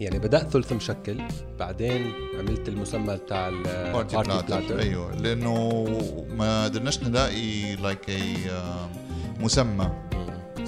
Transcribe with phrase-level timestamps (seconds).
[0.00, 1.20] يعني بدأت ثلث مشكل
[1.58, 3.50] بعدين عملت المسمى بتاع
[3.92, 5.84] party platter أيوه لأنه
[6.36, 8.36] ما قدرناش نلاقي like اي
[9.40, 9.90] مسمى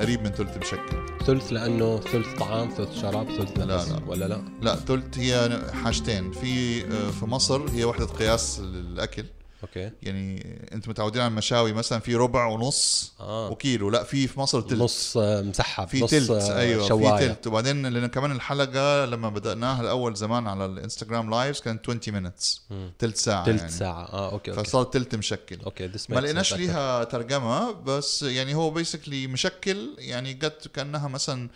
[0.00, 1.16] قريب من ثلث مشكل.
[1.26, 4.00] ثلث لأنه ثلث طعام ثلث شراب ثلث نفس لا لا.
[4.06, 6.32] ولا لا؟ لا ثلث هي حاجتين.
[6.32, 9.24] في آه، في مصر هي وحدة قياس للأكل.
[9.62, 13.50] okay يعني أنتم متعودين على المشاوي مثلا في ربع ونص آه.
[13.50, 16.88] وكيلو لا في في مصر تلت نص آه، مسحب في نص تلت آه، أيوه في
[16.88, 22.00] شواية تلت وبعدين لأن كمان الحلقة لما بدأناها الأول زمان على الإنستغرام lives كانت 20
[22.08, 22.62] minutes.
[22.98, 23.72] تلت ساعة تلت يعني.
[23.72, 28.70] ساعة آه okay okay فصار تلت مشكل okay ما لقيناش ليها ترجمة بس يعني هو
[28.70, 31.48] basically مشكل يعني جت كأنها مثلا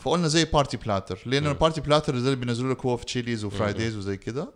[0.00, 1.52] فقلنا زي party platter لأنه مم.
[1.52, 3.44] ال party platter زي اللي بينزلوا لك هو في تشيليز.
[3.44, 4.48] وفرايديز وزي كده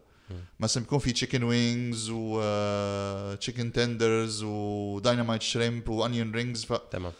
[0.61, 6.73] مثلا بيكون في chicken wings و chicken tenders و dynamite shrimp و onion rings ف
[6.73, 7.13] تمام.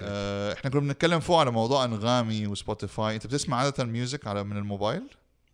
[0.00, 4.56] آه، إحنا كنا بنتكلم فوق على موضوع أنغامي وسبوتيفاي انت بتسمع عادة music على من
[4.56, 5.02] الموبايل؟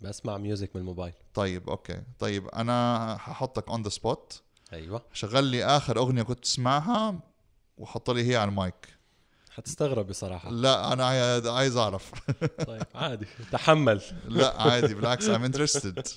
[0.03, 1.13] بسمع music من الموبايل.
[1.35, 2.03] طيب okay.
[2.19, 4.43] طيب أنا هحطك on the spot
[4.73, 5.03] أيوه.
[5.13, 7.19] شغل لي آخر أغنية كنت تسمعها
[7.79, 8.89] وحط لي هي على المايك.
[9.51, 10.51] حتستغرب بصراحة.
[10.51, 12.13] لا أنا عاي- عايز أعرف.
[12.67, 13.27] طيب عادي.
[13.53, 14.01] تحمل.
[14.29, 16.03] لا عادي بالعكس I'm interested.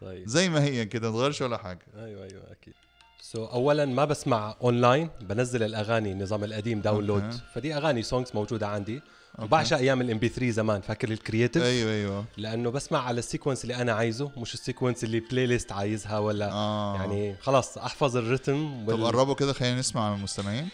[0.00, 0.28] طيب.
[0.28, 1.86] زي ما هي كده تغيرش ولا حاجة.
[1.96, 2.74] أيوه أيوه أكيد.
[3.20, 7.40] so so, اولا ما بسمع اونلاين بنزل الأغاني النظام القديم download okay.
[7.54, 8.94] فدي أغاني songs موجودة عندي.
[8.94, 9.44] أوكي.
[9.44, 12.24] وبعشق أيام ال MP3 زمان فاكر ال Creative أيوه أيوه.
[12.36, 16.52] لأنه بسمع على ال sequence اللي أنا عايزه مش ال sequence اللي playlist عايزها ولا
[16.52, 16.96] آه.
[16.96, 20.68] يعني خلاص أحفظ ال rhythm طب قربوا كده خلينا نسمع من المستمعين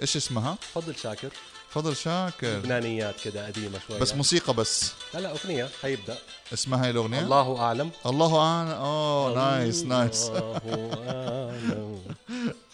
[0.00, 1.30] إيش اسمها؟ تفضل شاكر.
[1.76, 2.58] تفضل شاكر.
[2.58, 4.92] لبنانيات كده قديمة شوي بس موسيقى بس.
[5.14, 6.18] لا لا أغنية حيبدأ.
[6.52, 7.90] اسمها هي الأغنية؟ الله أعلم.
[8.06, 8.70] الله أعلم.
[8.70, 10.60] أوه nice nice الله
[11.08, 12.02] أعلم.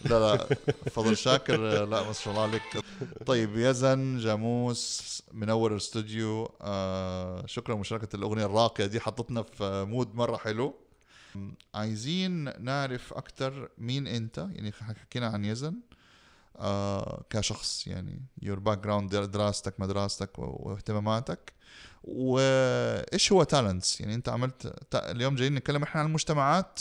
[0.05, 0.57] لا لا
[0.91, 1.85] فضل شاكر.
[1.85, 2.63] لا ما شاء الله عليك.
[3.27, 10.37] طيب يزن جاموس منور الاستوديو آه شكرا مشاركة الأغنية الراقية دي حطتنا في mood مرة
[10.37, 10.75] حلو.
[11.75, 15.75] عايزين نعرف أكتر مين أنت؟ يعني حكينا عن يزن.
[16.57, 21.53] آه كشخص يعني your background دراستك مدراستك واهتماماتك.
[22.05, 26.81] وإيش هو تالنتس يعني أنت عملت اليوم جايين نتكلم إحنا عن المجتمعات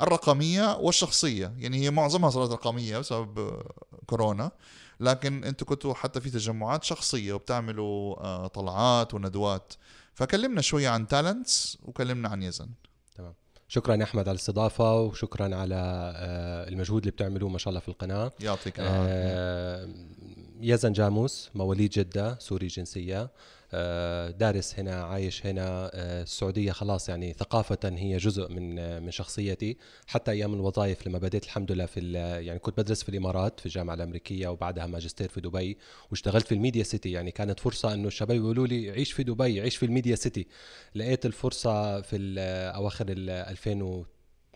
[0.00, 1.54] الرقمية والشخصية.
[1.58, 3.62] يعني هي معظمها صارت رقمية بسبب
[4.06, 4.50] كورونا
[5.00, 9.72] لكن أنتوا كنتوا حتى في تجمعات شخصية وبتعملوا آه، طلعات وندوات.
[10.14, 12.68] فكلمنا شوية عن talents وكلمنا عن يزن.
[13.68, 15.74] شكرا يا أحمد على الاستضافة وشكرا على
[16.16, 18.32] آه، المجهود اللي بتعملوه ما شاء الله في القناة.
[18.40, 18.98] يعطيك العافية.
[18.98, 19.88] آه،
[20.64, 23.30] يزن جاموس مواليد جدة سوري جنسية.
[23.76, 29.10] آه، دارس هنا عايش هنا آه، السعودية خلاص يعني ثقافة هي جزء من آه، من
[29.10, 29.76] شخصيتي.
[30.06, 32.12] حتى أيام الوظائف لما بديت الحمد لله في
[32.46, 35.78] يعني كنت بدرس في الإمارات في الجامعة الأمريكية وبعدها ماجستير في دبي
[36.10, 37.12] واشتغلت في ال Media City.
[37.12, 40.46] يعني كانت فرصة إنه الشباب يقولوا لي عيش في دبي عيش في ال Media City.
[40.94, 42.16] لقيت الفرصة في
[42.76, 43.30] أواخر ال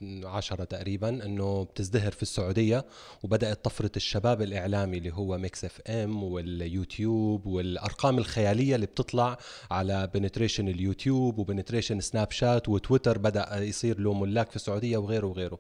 [0.03, 2.84] 2010 تقريبا إنه بتزدهر في السعودية
[3.22, 9.38] وبدأت طفرة الشباب الإعلامي اللي هو Mix FM واليوتيوب والأرقام الخيالية اللي بتطلع
[9.70, 15.26] على penetration اليوتيوب و penetration سناب شات وتويتر بدأ يصير له ملاك في السعودية وغيره
[15.26, 15.58] وغيره.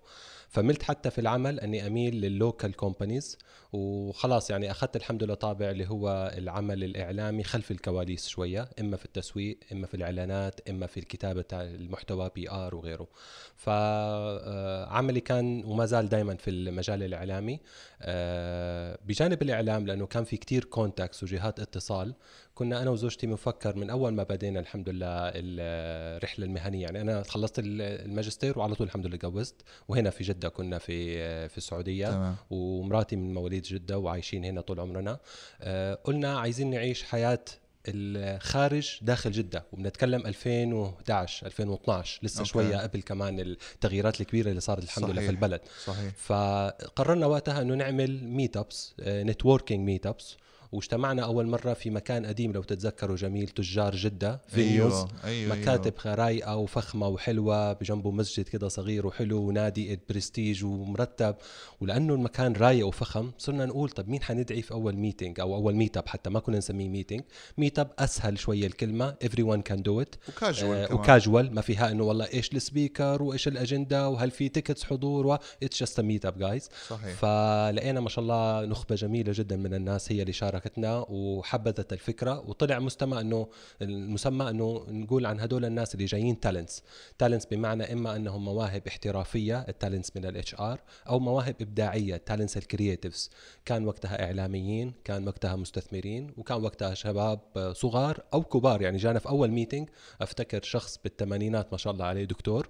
[0.48, 3.38] فملت حتى في العمل أني أميل لل local companies
[3.72, 9.04] وخلاص يعني أخذت الحمد لله طابع اللي هو العمل الإعلامي خلف الكواليس شوية إما في
[9.04, 13.08] التسويق إما في الإعلانات إما في الكتابة المحتوى PR وغيره.
[13.56, 17.60] فعملي كان وما زال دائما في المجال الإعلامي.
[18.02, 22.14] آه، بجانب الإعلام لأنه كان في كتير contacts وجهات اتصال
[22.58, 26.82] كنا أنا وزوجتي بنفكر من أول ما بدينا الحمد لله الرحلة المهنية.
[26.82, 29.54] يعني أنا خلصت الماجستير وعلى طول الحمد لله تجوزت
[29.88, 32.06] وهنا في جدة كنا في في السعودية.
[32.10, 32.36] تمام.
[32.50, 35.18] ومراتي من مواليد جدة وعايشين هنا طول عمرنا.
[35.60, 37.44] آه، قلنا عايزين نعيش حياة
[37.88, 39.64] الخارج داخل جدة.
[39.72, 42.50] وبنتكلم 2011 2012 لسه okay.
[42.50, 45.22] شوية قبل كمان التغييرات الكبيرة اللي صارت الحمد لله.
[45.22, 45.60] في البلد.
[45.84, 46.12] صحيح.
[46.16, 50.36] فقررنا وقتها إنه نعمل meetups networking meetups
[50.72, 55.94] واجتمعنا أول مرة في مكان قديم لو تتذكروا جميل تجار جدة venues أيوه أيوه مكاتب
[56.06, 61.34] رايقة وفخمة وحلوة بجنبه مسجد كده صغير وحلو ونادي برستيج ومرتب.
[61.80, 66.08] ولأنه المكان رايق وفخم صرنا نقول طب مين حندعي في أول meeting أو أول meetup
[66.08, 67.22] حتى ما كنا نسميه meeting
[67.58, 70.94] meetup أسهل شوية الكلمة everyone can do it و casual آه،.
[70.94, 75.38] وكاجوال ما فيها إنه والله إيش ال speaker وإيش الاجنده وهل في tickets حضور و
[75.62, 77.14] it's just meetup guys صحيح.
[77.14, 82.40] فلقينا ما شاء الله نخبة جميلة جدا من الناس هي اللي شاركت شاركتنا وحبذت الفكرة
[82.40, 83.48] وطلع مستمع إنه
[83.82, 86.82] المسمى إنه نقول عن هدول الناس اللي جايين talents
[87.18, 92.56] talents بمعنى إما إنهم مواهب احترافية ال talents من ال HR أو مواهب إبداعية talents
[92.56, 93.30] ال creatives
[93.64, 97.40] كان وقتها إعلاميين كان وقتها مستثمرين وكان وقتها شباب
[97.72, 98.82] صغار أو كبار.
[98.82, 99.88] يعني جانا في أول meeting
[100.20, 102.68] أفتكر شخص بالثمانينات ما شاء الله عليه دكتور.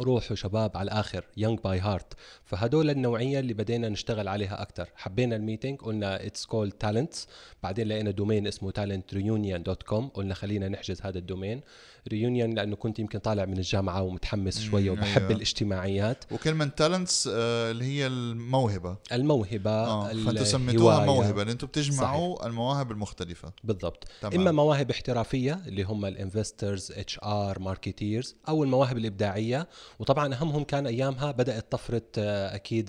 [0.00, 2.12] روح وشباب على الآخر young by heart
[2.44, 7.28] فهدول النوعية اللي بدينا نشتغل عليها أكثر حبينا ال meeting قلنا it's cool talents
[7.62, 11.60] بعدين لقينا domain اسمه talent reunion dot com قلنا خلينا نحجز هذا ال domain
[12.08, 15.32] reunion لأنه كنت يمكن طالع من الجامعة ومتحمس شوية وبحب أيوة.
[15.32, 20.08] الاجتماعيات وكلمه talents آه اللي هي الموهبة الموهبة آه.
[20.08, 22.46] فانتم سميتوها موهبة أنتم بتجمعوا صحيح.
[22.46, 24.34] المواهب المختلفة بالضبط تمام.
[24.34, 29.68] إما مواهب احترافية اللي هم ال investors HR marketers أو المواهب الإبداعية
[29.98, 32.86] وطبعا أهمهم كان أيامها بدأت طفرة آه، أكيد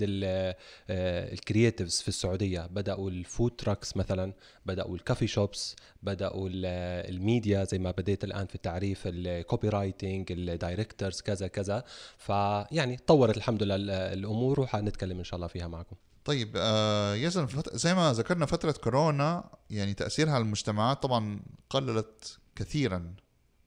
[0.90, 4.32] ال creatives آه، في السعودية بدأوا ال food trucks مثلا
[4.66, 10.41] بدأوا ال coffee shops بدأوا الميديا زي ما بديت الآن في التعريف ال copywriting ال
[10.41, 11.46] directors كذا.
[11.46, 11.84] كذا
[12.18, 13.76] فيعني تطورت الحمد لله
[14.12, 15.96] الأمور وحنتكلم إن شاء الله فيها معكم.
[16.24, 21.40] طيب آه يزن زي ما ذكرنا فترة كورونا يعني تأثيرها على المجتمعات طبعا
[21.70, 23.14] قللت كثيرا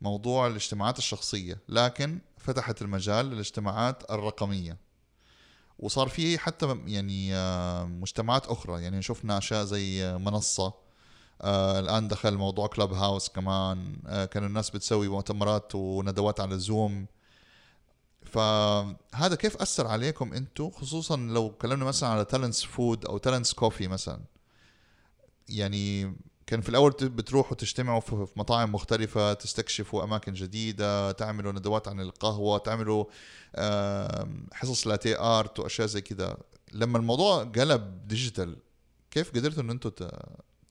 [0.01, 4.78] موضوع الاجتماعات الشخصية لكن فتحت المجال للاجتماعات الرقمية.
[5.80, 10.74] وصار في حتى يعني آه، مجتمعات أخرى يعني شفنا أشياء زي منصة
[11.41, 13.95] آه الآن دخل موضوع Clubhouse كمان.
[14.07, 17.06] آه كانوا الناس بتسوي مؤتمرات وندوات على زوم
[18.25, 23.88] فهذا كيف أثر عليكم أنتم خصوصا لو كلمنا مثلا على Talents Food أو Talents Coffee
[23.88, 24.19] مثلا.
[25.50, 26.15] يعني
[26.47, 32.57] كان في الأول بتروحوا تجتمعوا في مطاعم مختلفة تستكشفوا أماكن جديدة تعملوا ندوات عن القهوة
[32.57, 33.06] تعملوا
[34.53, 36.38] حصص latte art وأشياء زي كذا
[36.74, 38.57] لما الموضوع قلب digital
[39.12, 39.91] كيف قدرتوا إن أنتم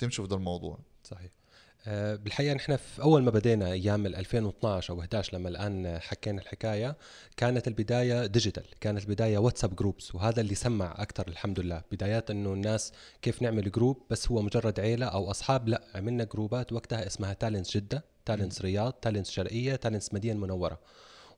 [0.03, 0.79] تمشوا في ده الموضوع.
[1.05, 1.31] صحيح.
[1.87, 6.97] آه، بالحقيقة نحن في أول ما بدينا أيام 2012 أو 11 لما الآن حكينا الحكاية
[7.37, 11.83] كانت البداية digital كانت البداية واتساب groups وهذا اللي سمع أكثر الحمد لله.
[11.93, 16.73] بدايات إنه الناس كيف نعمل group بس هو مجرد عيلة أو أصحاب لا عملنا جروبات
[16.73, 20.79] وقتها اسمها Talents جدة Talents رياض Talents شرقية Talents مدينة المنوره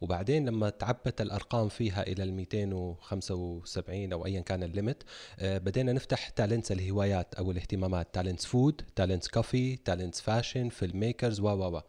[0.04, 5.02] وبعدين لما تعبت الأرقام فيها إلى ال 275 أو ايا كان ال limit
[5.38, 11.48] آه، بدينا نفتح Talents الهوايات أو الاهتمامات Talents Food Talents Coffee Talents Fashion filmmakers و
[11.48, 11.80] و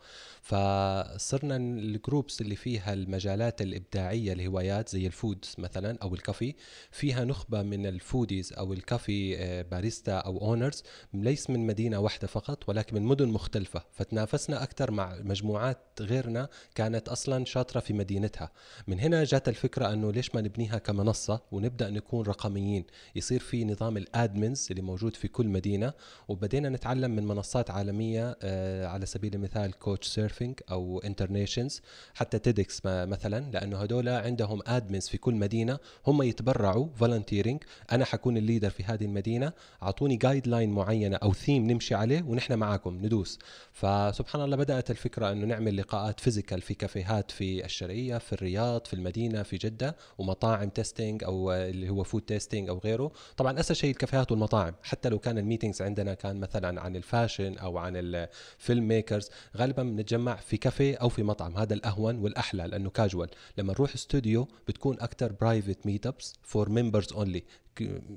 [0.42, 6.56] فصرنا ال groups اللي فيها المجالات الإبداعية الهوايات زي ال foodies مثلا أو ال coffee
[6.92, 10.84] فيها نخبة من ال foodies أو ال coffee آه، باريستا أو owners
[11.14, 13.82] ليس من مدينة واحدة فقط ولكن من مدن مختلفة.
[13.92, 18.52] فتنافسنا أكثر مع مجموعات غيرنا كانت أصلا شاطرة في مدينتها.
[18.88, 22.86] من هنا جات الفكرة أنه ليش ما نبنيها كمنصة ونبدأ نكون رقميين؟
[23.16, 25.94] يصير في نظام ال admins اللي موجود في كل مدينة
[26.28, 31.82] وبدينا نتعلم من منصات عالمية آه، على سبيل المثال Couchsurf surfing أو InterNations
[32.13, 35.80] حتى TEDx مثلا لأنه هدول عندهم admins في كل مدينة.
[36.08, 39.54] هم يتبرعوا volunteering أنا حكون ال leader في هذه المدينة.
[39.84, 43.40] أعطوني guideline معينة أو ثيم نمشي عليه ونحن معاكم ندوس.
[43.72, 48.94] فسبحان الله بدأت الفكرة أنه نعمل لقاءات physical في كافيهات في الشرقيه في الرياض في
[48.94, 53.12] المدينة في جدة ومطاعم tasting أو اللي هو food tasting أو غيره.
[53.38, 54.74] طبعا أسهل شيء الكافيهات والمطاعم.
[54.84, 59.30] حتى لو كان ال meetings عندنا كان مثلا عن ال fashion أو عن ال filmmakers
[59.58, 61.58] غالبا بنتجمع نتجمع في كافيه أو في مطعم.
[61.58, 67.44] هذا الأهون والأحلى لأنه كاجوال لما نروح استوديو بتكون أكثر private meetups for members only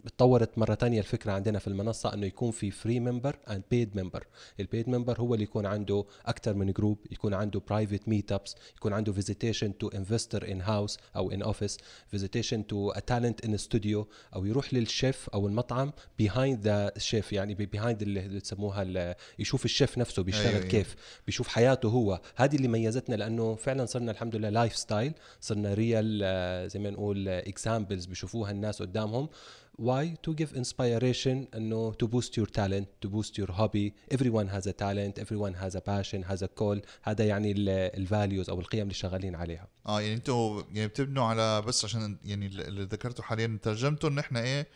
[0.07, 4.27] تطورت مرة تانية الفكرة عندنا في المنصة إنه يكون في free member and paid member
[4.61, 8.93] ال paid member هو اللي يكون عنده أكثر من group يكون عنده private meetups يكون
[8.93, 14.09] عنده visitation to investor in house أو in office visitation to a talent in studio
[14.35, 20.23] أو يروح للشيف أو المطعم behind the chef يعني behind اللي تسموها يشوف الشيف نفسه
[20.23, 20.69] بيشتغل أيوة, أيوة.
[20.71, 20.97] كيف
[21.27, 22.21] بيشوف حياته هو.
[22.37, 27.29] هذه اللي ميزتنا لأنه فعلا صرنا الحمد لله lifestyle صرنا real آه، زي ما نقول
[27.29, 29.29] examples بيشوفوها الناس قدامهم.
[29.83, 30.17] Why?
[30.29, 34.15] To give inspiration انه to boost your talent to boost your hobby.
[34.15, 38.61] Everyone has a talent everyone has a passion has a call هذا يعني الفاليوز أو
[38.61, 39.69] القيم اللي شغالين عليها.
[39.87, 44.41] آه يعني أنتوا يعني بتبنوا على بس عشان يعني اللي ذكرته حاليا ترجمته إن إحنا
[44.41, 44.67] إيه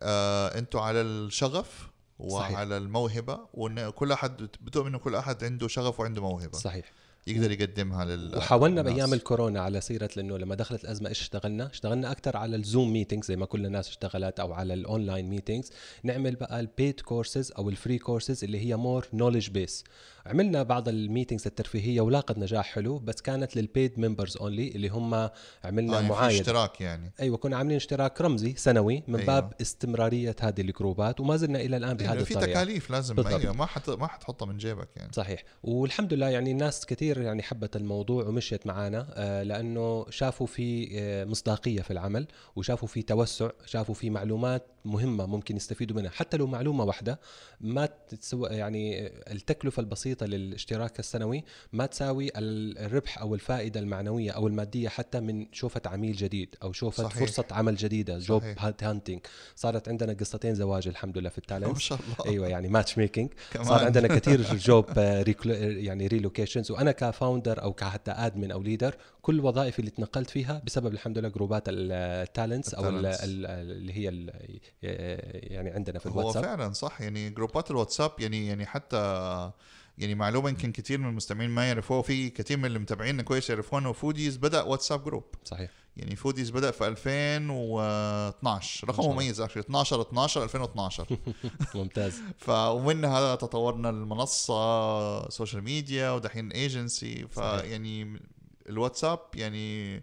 [0.00, 1.88] آه أنتوا على الشغف
[2.18, 2.58] وعلى صحيح.
[2.58, 6.58] الموهبة وإن كل أحد بتؤمن انه كل أحد عنده شغف وعنده موهبة.
[6.58, 6.92] صحيح.
[7.28, 8.94] يقدر يقدمها لل وحاولنا للناس.
[8.94, 12.92] بأيام الكورونا على سيرة لأنه لما دخلت الأزمة إيش اشتغلنا؟ اشتغلنا أكثر على ال Zoom
[12.92, 15.70] meetings زي ما كل الناس اشتغلت أو على ال online meetings
[16.02, 19.84] نعمل بقى ال paid courses أو ال free courses اللي هي more knowledge base
[20.28, 24.88] عملنا بعض ال meetings الترفيهية ولاقت نجاح حلو بس كانت لل paid members only اللي
[24.88, 25.14] هم
[25.64, 27.12] عملنا آه يعني في معايده اشتراك يعني.
[27.20, 29.26] أيوه كنا عاملين اشتراك رمزي سنوي من أيوة.
[29.26, 32.52] باب استمرارية هذه الجروبات وما زلنا إلى الآن بهذه لأنه في الطريقة.
[32.52, 33.40] تكاليف لازم بالضبط.
[33.40, 35.12] أيوه ما حت ما حتحطها من جيبك يعني.
[35.12, 35.44] صحيح.
[35.62, 41.24] والحمد لله يعني الناس كثير يعني حبت الموضوع ومشيت معنا آه، لأنه شافوا في آه،
[41.24, 46.10] مصداقية في العمل وشافوا في توسع شافوا في معلومات مهمة ممكن يستفيدوا منها.
[46.10, 47.20] حتى لو معلومة واحدة
[47.60, 54.88] ما تسوى يعني التكلفة البسيطة للاشتراك السنوي ما تساوي الربح أو الفائدة المعنوية أو المادية
[54.88, 57.18] حتى من شوفة عميل جديد أو شوفة صحيح.
[57.18, 58.42] فرصة عمل جديدة job.
[58.82, 59.20] hunting
[59.56, 63.30] صارت عندنا قصتين زواج الحمد لله في ما ال Talent شاء الله أيوه يعني matchmaking.
[63.62, 64.86] صار عندنا كثير job
[65.48, 70.62] يعني relocations وأنا ك founder أو كحتى admin أو leader كل وظائفي اللي تنقلت فيها
[70.66, 73.24] بسبب الحمد لله جروبات ال Talents أو ال- ال Talents.
[73.24, 74.60] ال- اللي هي ال-
[75.52, 78.96] يعني عندنا في هو الواتساب فعلا صح يعني جروبات الواتساب يعني يعني حتى
[79.98, 83.80] يعني معلومة يمكن كثير من المستمعين ما يعرفوها في كثير من اللي متابعيننا كويس يعرفوها
[83.80, 85.70] إنه Foodies بدأ واتساب group صحيح.
[85.96, 89.10] يعني Foodies بدأ في 2012 رقم.
[89.10, 91.18] مميز actually 12 12 2012
[91.74, 92.22] ممتاز.
[92.46, 97.28] فمنها تطورنا المنصة social media ودحين ايجنسي.
[97.28, 98.20] فيعني
[98.68, 100.02] الواتساب يعني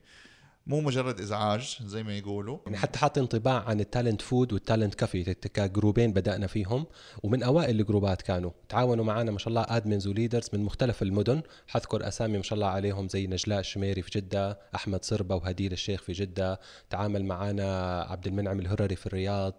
[0.67, 2.57] مو مجرد إزعاج زي ما يقولوا.
[2.65, 6.85] يعني حتى حاط انطباع عن ال Talent Food وال Talent Coffee كجروبين بدأنا فيهم
[7.23, 8.51] ومن أوائل الجروبات كانوا.
[8.69, 11.41] تعاونوا معنا ما شاء الله admins و leaders من مختلف المدن.
[11.67, 16.01] حذكر أسامي ما شاء الله عليهم زي نجلاء الشميري في جدة أحمد صربة وهديل الشيخ
[16.01, 16.59] في جدة.
[16.89, 19.53] تعامل معنا عبد المنعم الهرري في الرياض.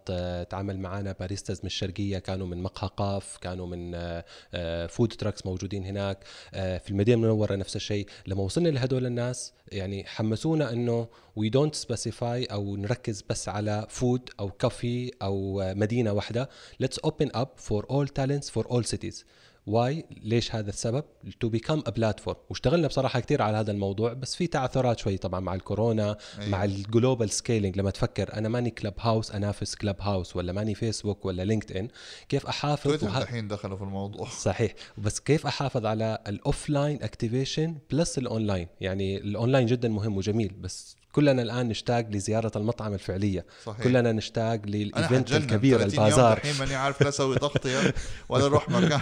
[0.51, 5.47] تعامل معنا baristas من الشرقية كانوا من مقهى قاف كانوا من آه، آه، food trucks
[5.47, 6.25] موجودين هناك.
[6.55, 8.07] آه، في المدينة المنورة نفس الشيء.
[8.27, 10.96] لما وصلنا لهدول الناس يعني حمسونا إنه
[11.37, 16.49] we don't specify أو نركز بس على food أو coffee أو مدينة واحدة.
[16.81, 19.25] let's open up for all talents for all cities
[19.67, 21.05] why ليش هذا السبب؟
[21.41, 25.41] to become a platform واشتغلنا بصراحة كثير على هذا الموضوع بس في تعثرات شوي طبعا
[25.41, 26.49] مع الكورونا أيوة.
[26.51, 31.43] مع ال global scaling لما تفكر أنا ماني Clubhouse انافس Clubhouse ولا ماني فيسبوك ولا
[31.45, 31.89] LinkedIn
[32.29, 34.29] كيف أحافظ؟ تويتر وه- الحين دخلوا في الموضوع.
[34.49, 34.75] صحيح.
[34.99, 40.53] بس كيف أحافظ على ال offline activation plus ال online يعني الاونلاين جدا مهم وجميل
[40.61, 43.47] بس كلنا الآن نشتاق لزيارة المطعم الفعلية.
[43.65, 43.83] صحيح.
[43.85, 46.37] كلنا نشتاق لل event الكبير 30 يوم البازار.
[46.37, 47.95] الحين ماني عارف لا أسوي تغطيه
[48.29, 49.01] ولا أروح مكان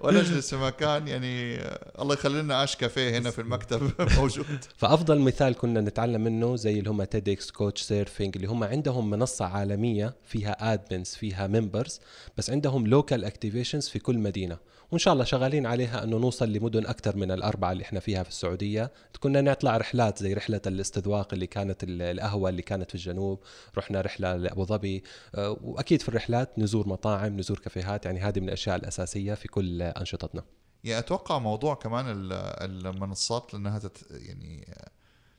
[0.00, 1.60] ولا أجلس في مكان يعني
[1.98, 4.64] الله يخلي لنا اش كافيه هنا في المكتب موجود.
[4.76, 9.44] فأفضل مثال كنا نتعلم منه زي اللي هم تيدكس كوتش سيرفينج اللي هم عندهم منصة
[9.44, 12.00] عالمية فيها ادمنز فيها ممبرز
[12.36, 14.71] بس عندهم local activations في كل مدينة.
[14.92, 18.28] وإن شاء الله شغالين عليها إنه نوصل لمدن أكثر من الأربعة اللي إحنا فيها في
[18.28, 18.92] السعودية.
[19.20, 23.42] كنا نطلع رحلات زي رحلة الاستذواق اللي كانت ال- القهوة اللي كانت في الجنوب.
[23.78, 25.02] رحنا رحلة لأبو ظبي.
[25.34, 28.04] أه، وأكيد في الرحلات نزور مطاعم نزور كافيهات.
[28.04, 30.42] يعني هذه من الأشياء الأساسية في كل أنشطتنا.
[30.84, 34.74] يعني أتوقع موضوع كمان ال- المنصات لأنها تت يعني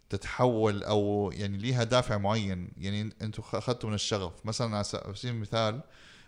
[0.09, 2.71] تتحول أو يعني ليها دافع معين.
[2.77, 4.33] يعني أنتم اخذتوا من الشغف.
[4.45, 5.81] مثلا على سبيل المثال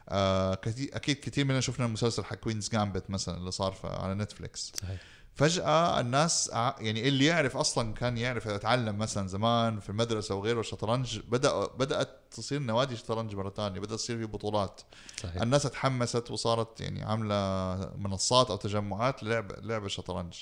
[0.09, 0.53] آه
[0.93, 4.99] أكيد كثير مننا شفنا المسلسل حق Queen's Gambit مثلا اللي صار على نتفليكس صحيح.
[5.35, 11.19] فجأة الناس يعني اللي يعرف أصلا كان يعرف يتعلم مثلا زمان في المدرسة وغيره الشطرنج
[11.19, 14.81] بدأ بدأت تصير نوادي شطرنج مرة ثانية بدأت تصير في بطولات.
[15.23, 15.41] صحيح.
[15.41, 20.33] الناس تحمست وصارت يعني عاملة منصات أو تجمعات للعب لعب الشطرنج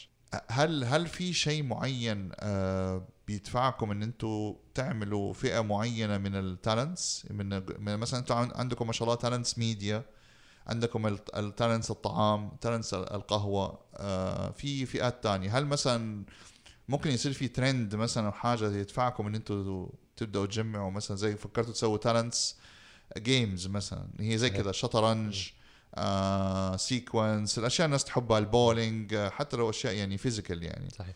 [0.48, 7.26] هل هل في شيء معين آه، بيدفعكم إن أنتم تعملوا فئة معينة من ال talents
[7.32, 10.06] من مثلا أنتم عن- عندكم ما شاء الله talents media
[10.68, 15.58] عندكم ال talents الطعام talents القهوة آه، في فئات تانية.
[15.58, 16.24] هل مثلا
[16.90, 19.88] ممكن يصير في ترند مثلا أو حاجة يدفعكم إن أنتم
[20.18, 22.56] تبدأوا تجمعوا مثلا زي فكرتوا تسووا talents
[23.18, 24.50] games مثلا هي زي.
[24.50, 25.50] كذا شطرنج
[25.96, 30.90] آه sequence الأشياء الناس تحبها البولينج آه، حتى لو أشياء يعني physical يعني.
[30.90, 31.16] صحيح.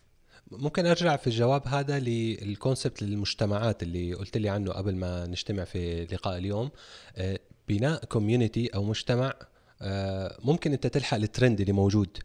[0.51, 5.63] ممكن أرجع في الجواب هذا لل concept للمجتمعات اللي قلت لي عنه قبل ما نجتمع
[5.63, 6.69] في لقاء اليوم.
[7.15, 9.33] آه، بناء community أو مجتمع
[9.81, 12.17] آه، ممكن أنت تلحق الترند اللي موجود.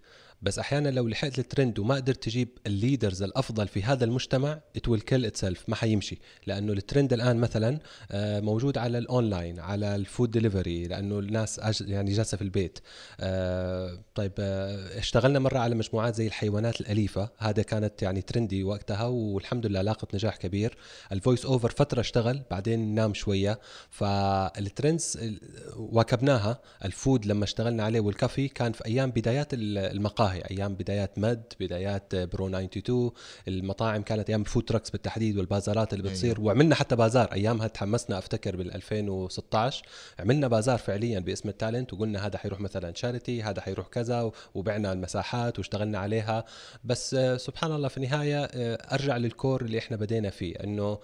[0.43, 4.89] بس أحيانا لو لحقت الترند وما قدرت تجيب ال leaders الأفضل في هذا المجتمع it
[4.89, 6.19] will kill itself ما حيمشي.
[6.47, 7.79] لأنه الترند الآن مثلا
[8.11, 12.79] آه، موجود على الأونلاين على ال food delivery لأنه الناس يعني جالسة في البيت.
[13.21, 17.31] آه، طيب آه، اشتغلنا مرة على مجموعات زي الحيوانات الأليفة.
[17.39, 20.77] هذا كانت يعني trendy وقتها والحمد لله لاقت نجاح كبير.
[21.13, 23.61] ال voice over فترة اشتغل بعدين نام شوية.
[23.91, 25.41] فال trends ال-
[25.77, 26.61] واكبناها.
[26.85, 30.32] ال food لما اشتغلنا عليه والكافي كان في أيام بدايات ال- المقاهي.
[30.33, 33.11] المقاهي أيام بدايات مد بدايات برو 92
[33.49, 36.47] المطاعم كانت أيام food trucks بالتحديد والبازارات اللي بتصير أيوة.
[36.47, 39.85] وعملنا حتى بازار أيامها تحمسنا أفتكر بال 2016
[40.19, 45.59] عملنا بازار فعليا باسم التالنت وقلنا هذا حيروح مثلا charity هذا حيروح كذا وبعنا المساحات
[45.59, 46.45] واشتغلنا عليها
[46.85, 50.99] بس سبحان الله في النهاية آه، أرجع لل core اللي إحنا بدينا فيه إنه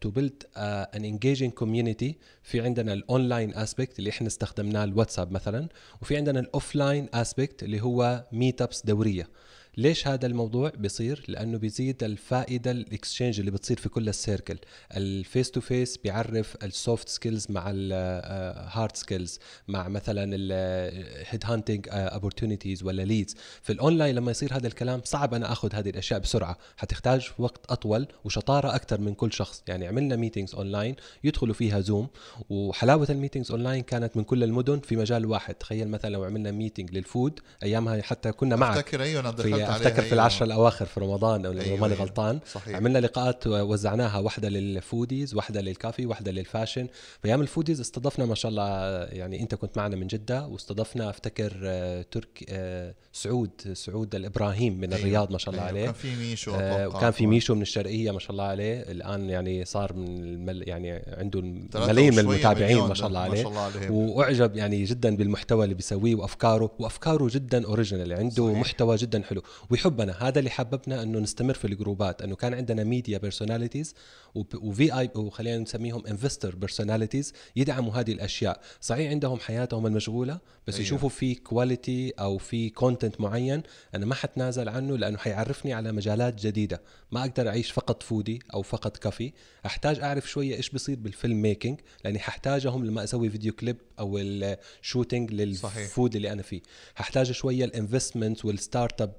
[0.00, 5.68] to build an engaging community في عندنا ال online aspect اللي إحنا استخدمناه الواتساب مثلا
[6.02, 9.28] وفي عندنا ال offline aspect اللي هو meetups دورية.
[9.76, 14.58] ليش هذا الموضوع بيصير؟ لأنه بيزيد الفائدة ال exchange اللي بتصير في كل ال circle
[14.96, 19.38] ال face to face بيعرف ال soft skills مع ال hard skills
[19.68, 25.34] مع مثلا ال head hunting opportunities ولا leads في الاونلاين لما يصير هذا الكلام صعب
[25.34, 26.58] أنا آخذ هذه الأشياء بسرعة.
[26.76, 29.62] حتحتاج وقت أطول وشطارة أكثر من كل شخص.
[29.68, 32.08] يعني عملنا meetings online يدخلوا فيها زوم
[32.48, 35.54] وحلاوة ال meetings online كانت من كل المدن في مجال واحد.
[35.54, 38.76] تخيل مثلا لو عملنا meeting لل food أيامها حتى كنا معك.
[38.76, 39.20] أفتكر أيوه
[39.66, 40.14] في افتكر في أيوة.
[40.14, 42.04] العشر الأواخر في رمضان أو أيوة، ماني أيوة.
[42.04, 46.86] غلطان صحيح عملنا لقاءات وزعناها واحدة لل foodies واحدة للكافي واحدة لل fashion
[47.22, 48.64] فايام ال foodies استضفنا ما شاء الله
[49.04, 54.92] يعني أنت كنت معنا من جدة واستضفنا أفتكر آه، ترك آه، سعود سعود الإبراهيم من
[54.92, 55.04] أيوة.
[55.04, 55.78] الرياض ما شاء الله أيوة.
[55.78, 56.88] عليه كان في ميشو آه،.
[56.88, 61.02] وكان في ميشو من الشرقية ما شاء الله عليه الآن يعني صار من المل يعني
[61.18, 61.40] عنده
[61.74, 63.20] ملايين من المتابعين ما شاء الله.
[63.20, 68.12] عليه ما شاء الله عليه وأعجب يعني جدا بالمحتوى اللي بيسويه وأفكاره وأفكاره جدا original
[68.12, 68.46] عنده.
[68.46, 68.58] صحيح.
[68.58, 73.18] محتوى جدا حلو ويحبنا هذا اللي حببنا إنه نستمر في الجروبات إنه كان عندنا media
[73.18, 73.94] personalities
[74.34, 80.86] وفي اي وخلينا نسميهم investor personalities يدعموا هذه الأشياء صحيح عندهم حياتهم المشغولة بس أيوة.
[80.86, 83.62] يشوفوا في quality أو في content معين
[83.94, 88.62] أنا ما حتنازل عنه لأنه حيعرفني على مجالات جديدة ما أقدر أعيش فقط foodie أو
[88.62, 89.32] فقط كافي
[89.66, 94.18] أحتاج أعرف شوية إيش بيصير بال film making لأني ححتاجهم لما أسوي video clip أو
[94.18, 95.78] ال shooting صحيح.
[95.78, 96.60] لل food اللي أنا فيه
[96.94, 99.14] ححتاج شوية ال investment وال start up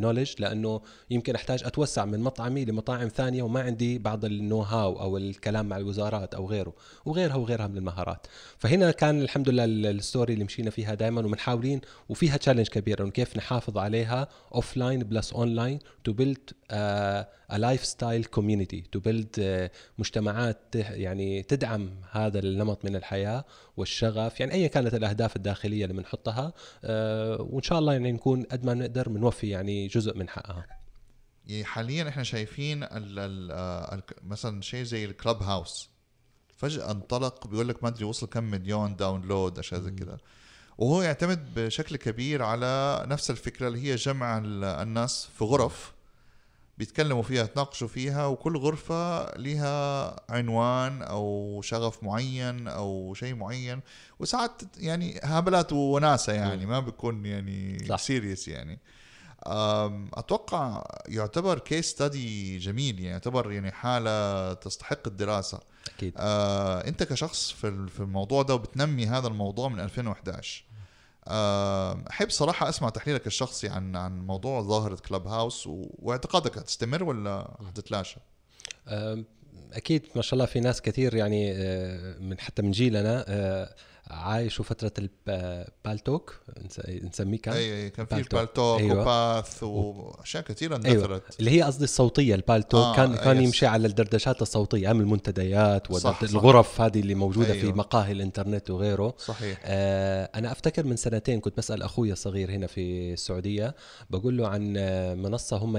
[0.00, 5.00] knowledge لأنه يمكن أحتاج أتوسع من مطعمي لمطاعم ثانية وما عندي بعض ال know how
[5.00, 6.72] أو الكلام مع الوزارات أو غيره
[7.04, 8.26] وغيرها وغيرها من المهارات.
[8.58, 13.02] فهنا كان الحمد لله ال- ال story اللي مشينا فيها دائما ومنحاولين وفيها challenge كبير
[13.02, 16.50] إنه كيف نحافظ عليها offline plus online to build
[17.50, 23.44] a lifestyle community to build مجتمعات يعني تدعم هذا النمط من الحياة
[23.76, 24.40] والشغف.
[24.40, 26.52] يعني ايا كانت الأهداف الداخلية اللي بنحطها
[26.84, 30.66] آه، وإن شاء الله يعني نكون قد ما نقدر بنوفي يعني جزء من حقها.
[31.46, 33.52] يعني حاليا إحنا شايفين ال ال
[33.94, 35.88] ال مثلا شيء زي الكلب هاوس
[36.56, 40.18] فجأة انطلق بيقول لك ما أدري وصل كم مليون داونلود أشياء زي كذا
[40.78, 45.92] وهو يعتمد بشكل كبير على نفس الفكرة اللي هي جمع ال- الناس في غرف.
[46.78, 53.80] بيتكلموا فيها يتناقشوا فيها وكل غرفة لها عنوان أو شغف معين أو شيء معين.
[54.18, 57.98] وساعات يعني هبلات وناسة يعني ما بيكون يعني صح.
[57.98, 58.78] serious يعني.
[59.46, 65.60] أم، أتوقع يعتبر case study جميل يعني يعتبر يعني حالة تستحق الدراسة.
[65.96, 66.14] أكيد.
[66.16, 70.73] آه، أنت كشخص في ال- في الموضوع ده وبتنمي هذا الموضوع من 2011 آه،
[72.10, 78.16] أحب صراحة أسمع تحليلك الشخصي عن عن موضوع ظاهرة كلوب هاوس واعتقادك هتستمر ولا حتتلاشى؟
[78.88, 79.24] أم،
[79.72, 83.74] أكيد ما شاء الله في ناس كثير يعني آه، من حتى من جيلنا آه،
[84.10, 84.92] عايشوا فتره
[85.28, 86.40] البالتوك
[86.88, 88.40] نسميه كان اي اي كان في بالتوك.
[88.40, 89.00] البالتوك أيوة.
[89.02, 93.42] وباث وأشياء كثيرة أيوه اندثرت اللي هي قصدي الصوتية البالتوك آه، كان كان.
[93.42, 95.90] يمشي على الدردشات الصوتية أيام المنتديات.
[95.90, 97.72] والغرف هذه اللي موجودة أيوة.
[97.72, 102.66] في مقاهي الإنترنت وغيره صحيح آه، أنا أفتكر من سنتين كنت بسأل أخوي الصغير هنا
[102.66, 103.74] في السعودية
[104.10, 104.72] بقول له عن
[105.22, 105.76] منصة هم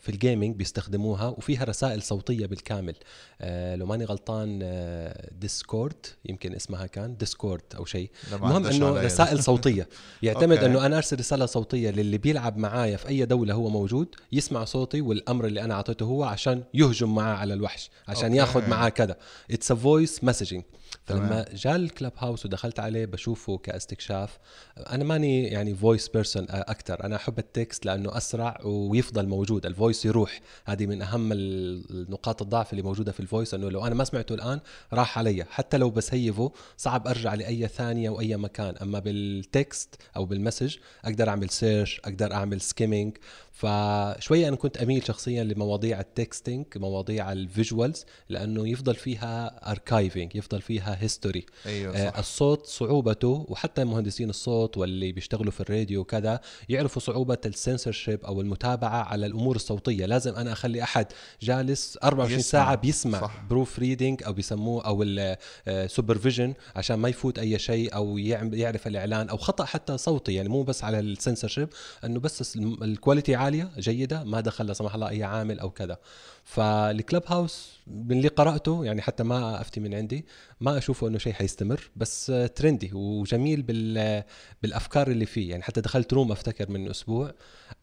[0.00, 2.94] في ال gaming بيستخدموها وفيها رسائل صوتية بالكامل
[3.40, 8.90] آه، لو ماني غلطان آه، ديسكورد يمكن اسمها كان ديسكورد أو شيء المهم إنه.
[9.00, 9.88] رسائل صوتية
[10.22, 10.64] يعتمد.
[10.64, 15.00] إنه أنا أرسل رسالة صوتية للي بيلعب معايا في أي دولة هو موجود يسمع صوتي
[15.00, 18.36] والأمر اللي أنا أعطيته هو عشان يهجم معاه على الوحش عشان أوكي.
[18.36, 19.16] ياخذ معاه كذا
[19.50, 20.62] it's a voice messaging.
[21.04, 24.38] فلما جاء الكلوب هاوس ودخلت عليه بشوفه كاستكشاف
[24.78, 29.66] أنا ماني يعني voice person أكثر أنا أحب ال text لأنه أسرع ويفضل موجود.
[29.66, 30.40] ال voice يروح.
[30.64, 34.04] هذه من أهم ال- النقاط الضعف اللي موجودة في ال voice إنه لو أنا ما
[34.04, 34.60] سمعته الآن
[34.92, 35.44] راح علي.
[35.50, 38.76] حتى لو ب save ـه صعب أرجع لأي ثانية واي مكان.
[38.76, 43.16] أما بال text أو بال message أقدر أعمل search أقدر أعمل skimming
[43.60, 50.36] فشوية أنا كنت أميل شخصيا لمواضيع ال texting مواضيع ال visuals لأنه يفضل فيها archiving
[50.36, 51.70] يفضل فيها history صح.
[51.70, 58.40] آه الصوت صعوبته وحتى مهندسين الصوت واللي بيشتغلوا في الراديو وكذا يعرفوا صعوبة السنسورشيب أو
[58.40, 61.06] المتابعة على الأمور الصوتية لازم أنا أخلي أحد
[61.42, 62.50] جالس 24 يسمع.
[62.50, 63.42] ساعة بيسمع صح.
[63.50, 65.02] proofreading أو بيسموه أو
[65.68, 70.34] ال supervision عشان ما يفوت أي شيء أو يعم- يعرف الإعلان أو خطأ حتى صوتي
[70.34, 71.68] يعني مو بس على السنسورشيب
[72.04, 75.98] إنه بس ال quality عاليه جيدة ما دخل لا سمح الله أي عامل أو كذا.
[76.44, 80.26] فالكلوب هاوس من اللي قرأته يعني حتى ما أفتي من عندي
[80.60, 84.22] ما أشوفه إنه شيء حيستمر بس آه، trendy وجميل بال
[84.62, 85.50] بالأفكار اللي فيه.
[85.50, 87.32] يعني حتى دخلت room أفتكر من أسبوع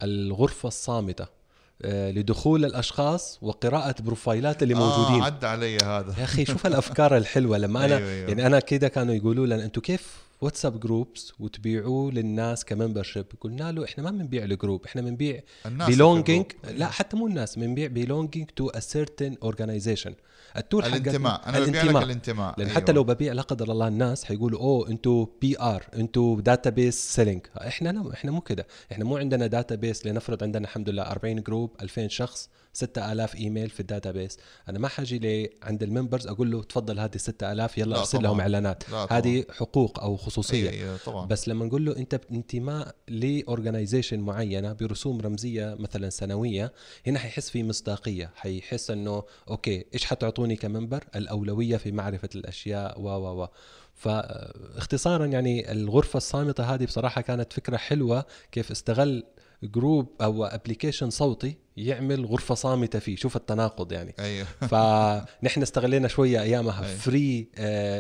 [0.04, 1.26] الغرفة الصامتة
[1.82, 5.22] آه، لدخول الأشخاص وقراءة بروفايلات اللي موجودين.
[5.22, 6.16] آه عدى علي هذا.
[6.18, 8.30] يا أخي شوف الأفكار الحلوة لما أنا أيوة أيوة.
[8.30, 13.26] يعني أنا كده كانوا يقولوا لنا أنتم كيف واتساب groups وتبيعوه للناس ك membership.
[13.42, 16.46] قلنا له إحنا ما بنبيع ال group إحنا بنبيع ال group.
[16.64, 20.12] لا حتى مو الناس بنبيع to a certain organization.
[20.58, 21.50] التور حق الانتماء.
[21.50, 22.56] أنا ببيع لك الانتماء.
[22.58, 22.80] لأن أيوة.
[22.80, 27.90] حتى لو ببيع لا قدر الله الناس حيقولوا أوه أنتوا PR أنتوا database selling إحنا
[27.90, 28.68] لا إحنا مو كده.
[28.92, 32.50] إحنا مو عندنا database لنفرض عندنا الحمد لله 40 group 2000 شخص.
[32.78, 34.38] 6000 إيميل في ال database
[34.70, 38.24] أنا ما حاجي لي عند ال members أقول له تفضل هذه 6000 يلا لا أرسل.
[38.24, 38.84] لهم إعلانات.
[39.10, 40.70] هذه حقوق أو خصوصية.
[40.70, 41.26] أيوة أيوة طبعا.
[41.26, 46.74] بس لما نقول له أنت انتماء ل organization معينة برسوم رمزية مثلا سنوية
[47.08, 48.32] هنا حيحس في مصداقية.
[48.36, 53.48] حيحس إنه أوكي إيش حتعطوني ك member الأولوية في معرفة الأشياء و و و.
[53.96, 59.24] فاختصارا يعني الغرفة الصامتة هذه بصراحة كانت فكرة حلوة كيف استغل
[59.64, 63.16] group أو application صوتي يعمل غرفة صامتة فيه.
[63.16, 64.14] شوف التناقض يعني.
[64.20, 64.46] أيوه.
[64.62, 66.84] فنحن استغلينا شوية أيامها.
[66.84, 67.48] free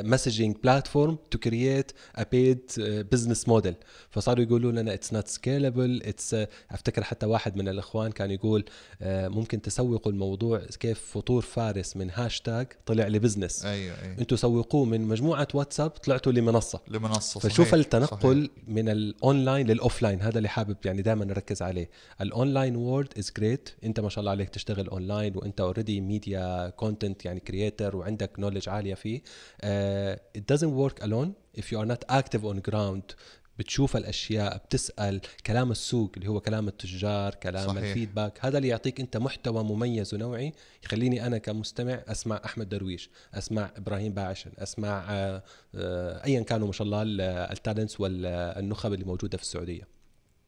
[0.03, 2.71] messaging platform to create a paid
[3.11, 3.75] business model
[4.09, 6.35] فصاروا يقولوا لنا it's not scalable it's
[6.71, 8.65] أفتكر حتى واحد من الإخوان كان يقول
[9.01, 14.17] آه، ممكن تسوقوا الموضوع كيف فطور فارس من هاشتاج طلع ل business أيوه أيوه.
[14.19, 16.79] أنتوا سوقوه من مجموعة واتساب طلعتوا لمنصة.
[16.87, 18.63] لمنصة فشوف صحيح، التنقل صحيح.
[18.67, 21.89] من الاونلاين لل offline هذا اللي حابب يعني دائما نركز عليه.
[22.21, 26.69] ال online world is great انت ما شاء الله عليك تشتغل اونلاين وانت already media
[26.69, 29.19] content يعني creator وعندك knowledge عالية فيه.
[29.19, 31.29] Uh, it doesn't work alone.
[31.61, 33.15] If you are not active on ground
[33.59, 37.83] بتشوف الأشياء بتسأل كلام السوق اللي هو كلام التجار كلام صحيح.
[37.83, 40.53] ال feedback هذا اللي يعطيك انت محتوى مميز ونوعي
[40.83, 45.43] يخليني أنا كمستمع أسمع أحمد درويش أسمع إبراهيم باعشن أسمع آه،
[45.75, 49.96] آه، ايا كانوا ما شاء الله ال- التالنتس والنخب اللي موجودة في السعودية.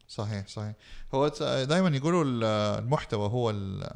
[0.10, 0.74] صحيح صحيح.
[1.14, 1.28] هو
[1.64, 2.44] دائما يقولوا ال-
[2.84, 3.50] المحتوى هو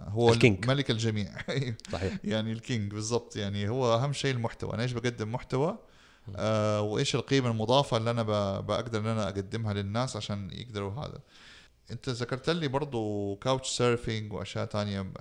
[0.08, 0.68] هو ال king.
[0.68, 1.32] ملك الجميع.
[1.94, 2.18] صحيح.
[2.24, 3.36] يعني ال king بالضبط.
[3.36, 4.74] يعني هو أهم شيء المحتوى.
[4.74, 5.78] أنا إيش بقدم محتوى؟
[6.36, 8.24] آه وإيش القيمة المضافة اللي أنا
[8.60, 11.20] بقدر إن أنا أقدمها للناس عشان يقدروا هذا.
[11.92, 15.14] أنت ذكرت لي برضو كاوتش سيرفينج وأشياء تانية.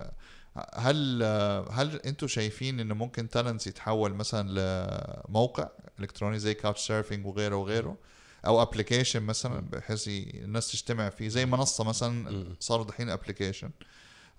[0.75, 1.23] هل
[1.71, 4.49] هل أنتم شايفين إنه ممكن تالنتس يتحول مثلا
[5.29, 5.69] لموقع
[6.01, 7.97] إلكتروني زي كاوتش سيرفينج وغيره وغيره؟
[8.47, 11.29] أو application مثلا بحيث الناس تجتمع فيه.
[11.29, 12.45] زي منصة مثلا.
[12.61, 13.71] صار دحين application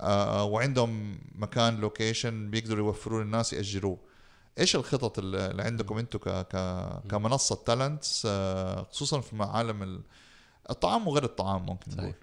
[0.01, 3.97] آه وعندهم مكان location بيقدروا يوفروا للناس يأجروه.
[4.59, 6.55] إيش الخطط اللي عندكم أنتم ك ك
[7.11, 10.01] كمنصة تالنتس آه خصوصا في عالم ال-
[10.69, 12.03] الطعام وغير الطعام ممكن صحيح.
[12.03, 12.13] نقول؟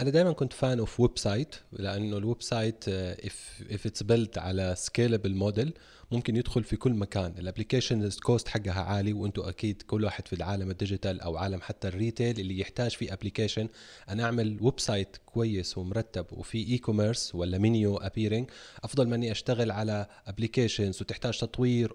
[0.00, 5.34] أنا دائما كنت fan of website لأنه ال website if if it's build على scalable
[5.34, 5.74] model
[6.12, 7.34] ممكن يدخل في كل مكان.
[7.38, 11.60] ال application cost حقها عالي وأنتم أكيد كل واحد في العالم ال digital أو عالم
[11.60, 13.68] حتى ال retail اللي يحتاج فيه application
[14.08, 18.50] أنا أعمل website كويس ومرتب وفي e-commerce ولا menu appearing
[18.84, 21.92] أفضل مني أشتغل على applications وتحتاج تطوير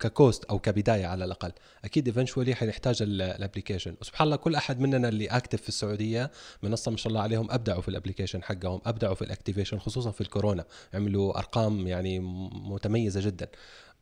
[0.00, 1.52] ك cost أو كبداية على الأقل.
[1.84, 6.30] أكيد eventually حنحتاج ال application وسبحان الله كل أحد مننا اللي active في السعودية
[6.62, 10.10] منصة ما شاء الله عليهم أبدعوا في ال application حقهم أبدعوا في ال activation خصوصا
[10.10, 10.64] في الكورونا.
[10.94, 12.18] عملوا أرقام يعني
[12.52, 13.48] متميزة جدا.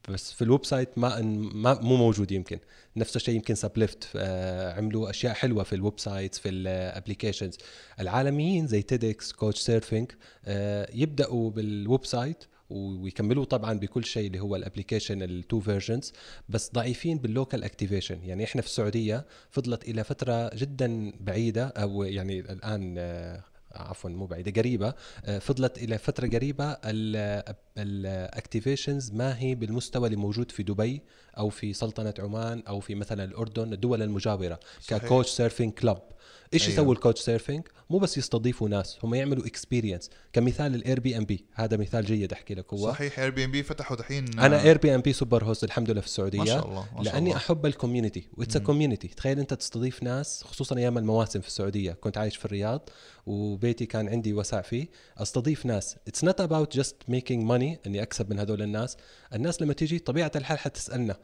[0.09, 1.21] بس في ال website ما,
[1.55, 2.59] ما مو موجود يمكن.
[2.97, 7.59] نفس الشيء يمكن سابليفت آه عملوا أشياء حلوة في ال websites في ال applications
[8.01, 10.13] العالميين زي TEDx Couchsurfing
[10.45, 16.13] آه يبدأوا بال website ويكملوا طبعا بكل شيء اللي هو ال application ال two versions
[16.49, 22.03] بس ضعيفين بال local activation يعني إحنا في السعودية فضلت إلى فترة جدا بعيدة أو
[22.03, 24.95] يعني الآن آه، عفوا مو بعيدة قريبة.
[25.25, 26.77] آه، فضلت إلى فترة قريبة
[27.79, 31.03] ال activations ما هي بالمستوى اللي موجود في دبي.
[31.39, 35.03] أو في سلطنة عمان أو في مثلا الأردن الدول المجاورة صحيح.
[35.05, 35.99] ك Couchsurfing club
[36.55, 36.73] إيش أيوه.
[36.73, 42.05] يسوي ال Couchsurfing مو بس يستضيفوا ناس هم يعملوا experience كمثال ال Airbnb هذا مثال
[42.05, 42.91] جيد أحكي لك هو.
[42.91, 46.39] صحيح Airbnb فتحوا دحين أنا اير bnb super host الحمد لله في السعودية.
[46.39, 47.37] ما شاء الله ما شاء لأني الله.
[47.37, 51.93] احب ال community what's community تخيل أنت تستضيف ناس خصوصا أيام المواسم في السعودية.
[51.93, 52.91] كنت عايش في الرياض
[53.27, 54.87] وبيتي كان عندي وسع فيه.
[55.19, 55.97] أستضيف ناس.
[56.09, 58.97] It's not about just making money إني أكسب من هذول الناس.
[59.35, 61.17] الناس لما تيجي طبيعة الحال حتسألنا.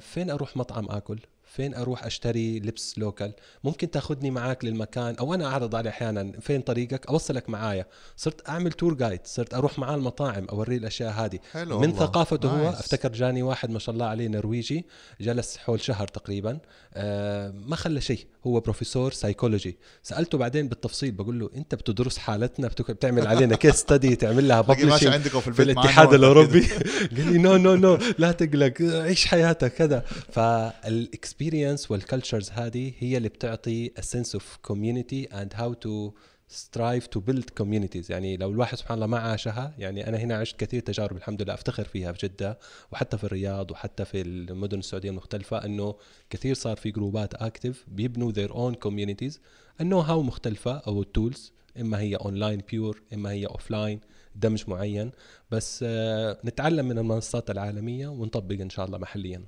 [0.00, 1.18] فين أروح مطعم آكل؟
[1.56, 3.32] فين أروح أشتري لبس local؟
[3.64, 7.86] ممكن تاخذني معاك للمكان أو أنا اعرض عليه أحيانا فين طريقك؟ أوصلك معايا.
[8.16, 11.38] صرت أعمل tour guide صرت أروح معاه المطاعم اوريه الأشياء هذه.
[11.52, 12.06] حلو من والله.
[12.06, 12.78] ثقافته هو nice.
[12.78, 14.84] أفتكر جاني واحد ما شاء الله عليه نرويجي
[15.20, 16.58] جلس حول شهر تقريبا.
[16.94, 22.68] آه ما خلى شيء هو بروفيسور سايكولوجي سألته بعدين بالتفصيل بقول له أنت بتدرس حالتنا
[22.68, 26.60] بتعمل علينا case study تعمل لها publishing عندكم في في الاتحاد الأوروبي؟
[27.16, 29.72] قال لي no no no لا تقلق عيش حياتك.
[29.72, 30.00] كذا.
[30.32, 31.41] فال experience
[31.90, 36.12] وال cultures هذه هي اللي بتعطي sense of community and how to
[36.52, 38.10] strive to build communities.
[38.10, 41.54] يعني لو الواحد سبحان الله ما عاشها يعني أنا هنا عشت كثير تجارب الحمد لله
[41.54, 42.58] أفتخر فيها في جدة
[42.92, 45.94] وحتى في الرياض وحتى في المدن السعودية المختلفة إنه
[46.30, 49.38] كثير صار في جروبات active بيبنوا their own communities.
[49.80, 54.00] ال know how مختلفة أو ال tools إما هي online pure إما هي offline
[54.34, 55.10] دمج معين.
[55.50, 59.44] بس آه، نتعلم من المنصات العالمية ونطبق إن شاء الله محليا.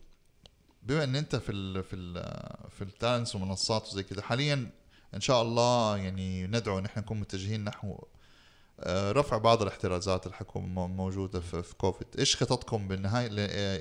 [0.84, 2.14] بما إن أنت في ال في ال
[2.70, 4.70] في ال talents ومنصات وزي كده حاليا
[5.14, 7.98] إن شاء الله يعني ندعو إن إحنا نكون متجهين نحو
[8.80, 12.06] آه، رفع بعض الاحترازات اللي حتكون مو- موجودة في, في كوفيد.
[12.18, 13.26] إيش خططكم بالنهاية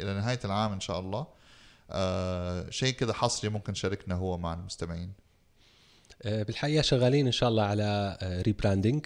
[0.01, 1.27] إلى نهاية العام إن شاء الله؟
[1.91, 5.13] آه شيء كده حصري ممكن شاركنا هو مع المستمعين.
[6.25, 9.05] بالحقيقة شغالين إن شاء الله على rebranding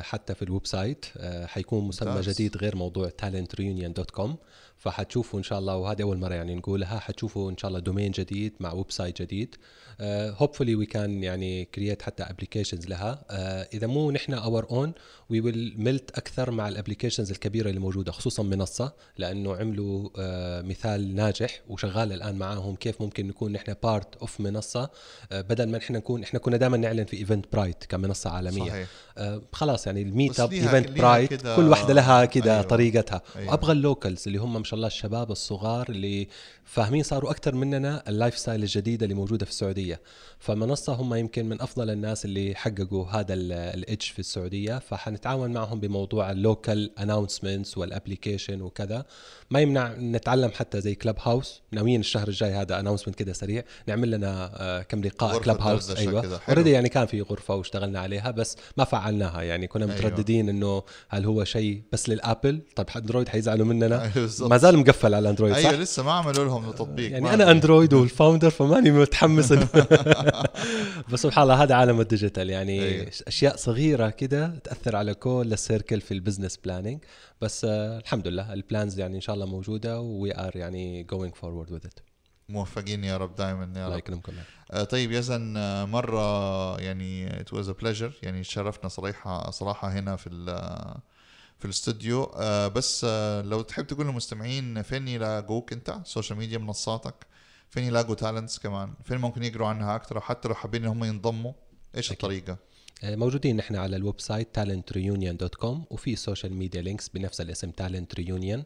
[0.00, 1.06] حتى في ال website.
[1.16, 2.20] آه، حيكون مسمى.
[2.20, 4.30] جديد غير موضوع talentreunion.com
[4.76, 6.98] فحتشوفوا إن شاء الله وهذه أول مرة يعني نقولها.
[6.98, 9.56] حتشوفوا إن شاء الله domain جديد مع website جديد.
[10.40, 13.24] hopefully we can يعني create حتى applications لها.
[13.30, 14.92] آه، إذا مو نحن our own
[15.30, 20.62] we will melt أكثر مع ال applications الكبيرة اللي موجودة خصوصا منصة لأنه عملوا آه،
[20.62, 24.90] مثال ناجح وشغال الآن معاهم كيف ممكن نكون نحن part of منصة.
[25.32, 29.42] آه، بدل ما نحن نكون إحنا كنا دائما نعلن في Eventbrite كمنصة عالمية صحيح آه،
[29.52, 32.62] خلاص يعني ال Meetup Eventbrite كل واحدة لها كده أيوة.
[32.62, 33.50] طريقتها أيوة.
[33.50, 36.28] وأبغى ال locals اللي هم ما شاء الله الشباب الصغار اللي
[36.66, 40.00] فاهمين صاروا أكثر مننا ال lifestyle الجديده اللي موجودة في السعودية.
[40.38, 44.78] فمنصة هم يمكن من أفضل الناس اللي حققوا هذا ال edge في السعودية.
[44.78, 49.04] فحنتعاون معهم بموضوع ال local announcements وال application وكذا.
[49.50, 53.62] ما يمنع نتعلم حتى زي Clubhouse ناويين الشهر الجاي هذا announcement كده سريع.
[53.86, 55.90] نعمل لنا آه، كم لقاء Clubhouse.
[55.90, 56.40] أيوه.
[56.48, 59.42] already يعني كان في غرفة واشتغلنا عليها بس ما فعلناها.
[59.42, 59.96] يعني كنا أيوة.
[59.96, 64.02] مترددين إنه هل هو شيء بس للآبل؟ طيب اندرويد حيزعلوا مننا.
[64.16, 64.30] أيوة.
[64.40, 67.50] ما زال مقفل على الاندرويد صح؟ أيوه لسه ما عملوا لهم التطبيق يعني ما أنا.
[67.50, 69.76] أندرويد وال founder فماني متحمس إنه-
[71.12, 72.50] بس سبحان الله هذا عالم ال digital.
[72.50, 73.10] يعني أيوة.
[73.26, 76.98] أشياء صغيرة كده تأثر على كل ال circle في ال business planning
[77.40, 81.34] بس آه الحمد لله ال plans يعني إن شاء الله موجودة we are يعني going
[81.34, 82.00] forward with it
[82.48, 83.98] موفقين يا رب دائما يا الله رب.
[83.98, 84.32] يكرمكم
[84.72, 88.12] آه، طيب يزن آه، مرة يعني it was a pleasure.
[88.22, 90.26] يعني شرفنا صراحة صراحة هنا في
[91.58, 92.22] في الاستوديو.
[92.24, 97.26] آه، بس آه، لو تحب تقول للمستمعين فين يلاقوك انت؟ Social media منصاتك.
[97.70, 101.52] فين يلاقوا talents كمان؟ فين ممكن يقروا عنها أكثر؟ وحتى لو حابين إن هم ينضموا
[101.96, 102.56] إيش أكيد.
[103.04, 108.60] آه، موجودين نحن على ال website talentreunion.com وفي social media links بنفس الاسم talent reunion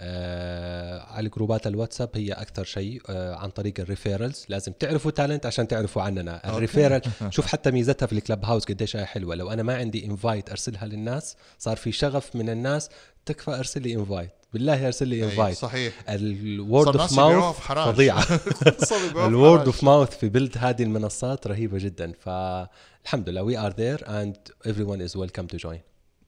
[0.00, 5.46] آه على جروبات الواتساب هي أكثر شيء آه عن طريق ال referrals لازم تعرفوا talent
[5.46, 6.48] عشان تعرفوا عننا.
[6.48, 7.00] ال referral
[7.30, 9.34] شوف حتى ميزتها في ال Clubhouse قديش هي حلوة.
[9.34, 12.88] لو أنا ما عندي invite أرسلها للناس صار في شغف من الناس
[13.26, 15.92] تكفى أرسل لي invite بالله ارسل لي invite صحيح.
[16.08, 17.56] ال word of mouth.
[17.60, 18.26] فظيعة.
[19.16, 19.66] ال word.
[19.66, 22.12] of mouth في build هذه المنصات رهيبة جدا.
[22.12, 24.36] فالحمد لله we are there and
[24.68, 25.80] everyone is welcome to join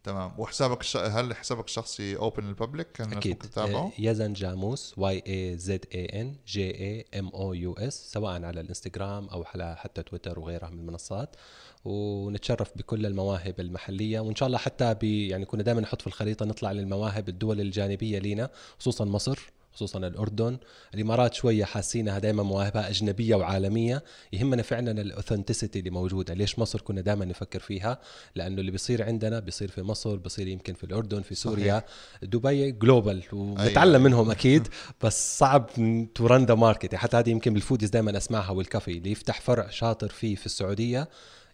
[0.09, 0.33] تمام.
[0.38, 0.97] وحسابك الش...
[0.97, 3.38] هل حسابك الشخصي open لل public أكيد.
[3.38, 8.33] تتابعه؟ يزن جاموس Y A Z A N J A M O U S سواء
[8.33, 11.37] على الإنستغرام أو على حتى تويتر وغيرها من المنصات.
[11.85, 16.47] ونتشرف بكل المواهب المحلية وإن شاء الله حتى ب يعني كنا دائما نحط في الخريطة
[16.47, 19.53] نطلع للمواهب الدول الجانبية لينا خصوصا مصر.
[19.79, 20.59] خصوصا الأردن.
[20.95, 24.05] الإمارات شوية حاسينها دائما مواهبها أجنبية وعالمية.
[24.33, 26.35] يهمنا فعلا ال authenticity اللي موجودة.
[26.35, 27.99] ليش مصر كنا دائما نفكر فيها؟
[28.35, 31.85] لأنه اللي بيصير عندنا بيصير في مصر بيصير يمكن في الأردن في سوريا.
[32.23, 34.09] دبي global ونتعلم أيوة.
[34.09, 34.69] منهم أكيد.
[35.03, 35.71] بس صعب
[36.14, 38.91] to run the market حتى هذه يمكن بال foodies دائما أسمعها والكافي.
[38.91, 41.09] اللي يفتح فرع شاطر فيه في السعودية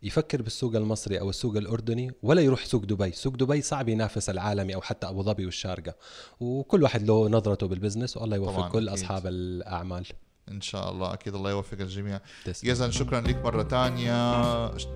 [0.05, 4.75] يفكر بالسوق المصري أو السوق الأردني ولا يروح سوق دبي، سوق دبي صعب ينافس العالمي
[4.75, 5.95] أو حتى أبو ظبي والشارقة،
[6.41, 9.03] وكل واحد له نظرته بالبزنس والله يوفق طبعاً، كل أكيد.
[9.03, 10.07] أصحاب الأعمال.
[10.51, 12.21] إن شاء الله أكيد الله يوفق الجميع.
[12.65, 14.35] يزن شكرا لك مرة تانية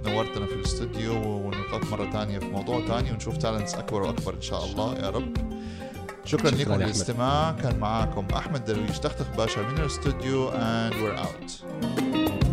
[0.06, 4.64] نورتنا في الاستوديو ونلقاك مرة تانية في موضوع تاني ونشوف talents أكبر وأكبر إن شاء
[4.64, 5.36] الله يا رب
[6.24, 6.82] شكرا, شكراً لكم.
[6.82, 12.47] للاستماع كان معاكم أحمد درويش تختخ باشا من الاستوديو and we're out